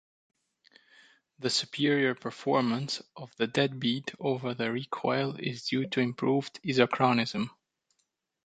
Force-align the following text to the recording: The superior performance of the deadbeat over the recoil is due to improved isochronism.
The 1.37 1.51
superior 1.51 2.15
performance 2.15 3.03
of 3.15 3.35
the 3.35 3.45
deadbeat 3.45 4.15
over 4.19 4.55
the 4.55 4.71
recoil 4.71 5.35
is 5.35 5.67
due 5.67 5.85
to 5.89 5.99
improved 5.99 6.59
isochronism. 6.65 7.51